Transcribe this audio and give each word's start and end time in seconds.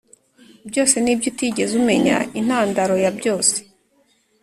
byose 0.69 0.95
nibyutigeze 1.03 1.73
umenya 1.81 2.17
intandaro 2.39 2.95
yabyose 3.05 3.57